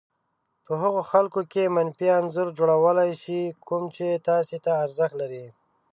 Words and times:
په 0.65 0.73
هغو 0.81 1.01
خلکو 1.11 1.41
کې 1.51 1.73
منفي 1.75 2.07
انځور 2.19 2.47
جوړولای 2.59 3.11
شي 3.23 3.41
کوم 3.67 3.83
چې 3.95 4.07
تاسې 4.27 4.57
ته 4.65 4.71
ارزښت 4.83 5.13
لري. 5.21 5.45